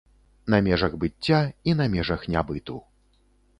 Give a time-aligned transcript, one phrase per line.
[0.53, 2.81] На межах быцця і на межах нябыту.